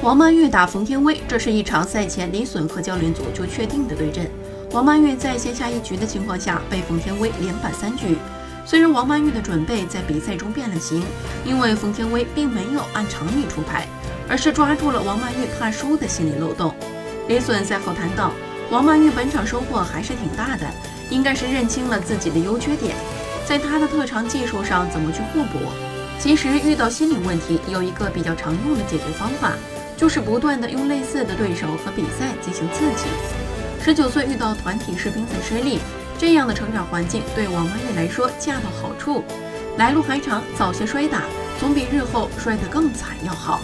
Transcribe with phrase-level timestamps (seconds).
[0.00, 4.30] 王曼玉打冯天薇，这是一场赛前李隼和教练组就确定的对阵。
[4.70, 8.16] 王曼玉在先下一局的情况下被冯天薇连扳三局。
[8.64, 11.02] 虽然王曼玉的准备在比赛中变了形，
[11.44, 13.88] 因为冯天薇并没有按常理出牌，
[14.28, 16.72] 而是抓住了王曼玉怕输的心理漏洞。
[17.26, 18.30] 李隼赛后谈到，
[18.70, 20.66] 王曼玉本场收获还是挺大的，
[21.10, 22.94] 应该是认清了自己的优缺点，
[23.44, 25.58] 在她的特长技术上怎么去互补。
[26.20, 29.54] 其实遇到心理问题，有一个比较常用的解决方法，
[29.98, 33.08] 就是不断的用类似的对手和比赛进行刺激。
[33.84, 35.80] 十九岁遇到团体世乒赛失利。
[36.20, 39.22] 这样的成长环境对王曼昱来说恰到好处，
[39.76, 41.22] 来路还长，早些摔打
[41.60, 43.60] 总比日后摔得更惨要好。